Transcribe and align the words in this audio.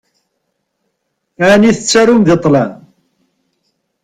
Ɛni 1.49 1.71
tettarum 1.77 2.19
deg 2.23 2.37
ṭṭlam? 2.39 2.71